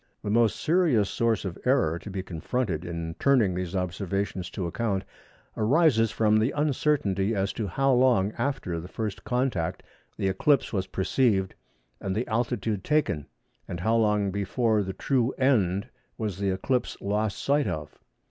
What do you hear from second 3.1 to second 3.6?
turning